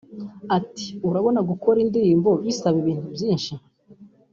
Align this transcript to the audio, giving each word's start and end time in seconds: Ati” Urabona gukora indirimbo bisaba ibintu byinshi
Ati” 0.57 0.87
Urabona 1.07 1.39
gukora 1.49 1.77
indirimbo 1.85 2.29
bisaba 2.43 2.75
ibintu 2.83 3.07
byinshi 3.15 3.53